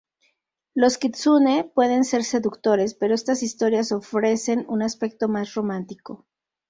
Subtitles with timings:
[0.73, 6.25] Los kitsune pueden ser seductores, pero estas historias ofrecen un aspecto más romántico.